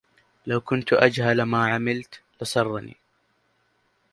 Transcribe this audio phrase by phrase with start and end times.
[0.47, 2.95] لو كنت أجهل ما علمت لسرني